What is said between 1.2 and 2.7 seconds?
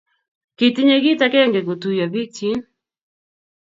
akenge kotuyo biikchin